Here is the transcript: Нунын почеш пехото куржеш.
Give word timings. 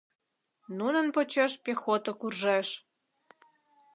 Нунын 0.77 1.07
почеш 1.15 1.53
пехото 1.63 2.11
куржеш. 2.19 2.67